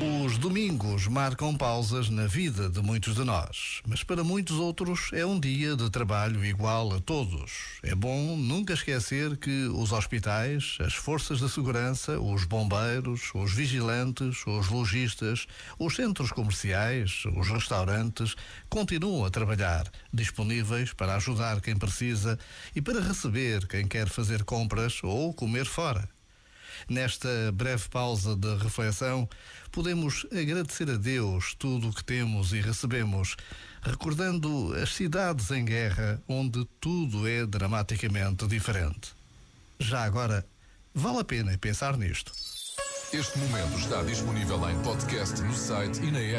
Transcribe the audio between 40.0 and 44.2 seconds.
agora, vale a pena pensar nisto. Este momento está